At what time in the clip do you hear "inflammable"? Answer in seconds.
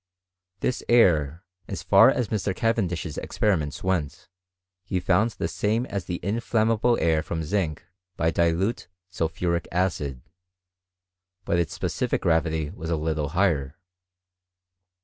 6.23-6.97